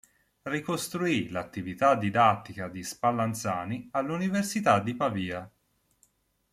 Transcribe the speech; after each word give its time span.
Ricostruì 0.41 1.29
l'attività 1.29 1.93
didattica 1.93 2.67
di 2.69 2.81
Spallanzani 2.81 3.87
all'Università 3.91 4.79
di 4.79 4.95
Pavia. 4.95 5.47